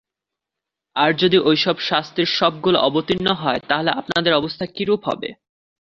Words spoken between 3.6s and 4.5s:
তাহলে আপনাদের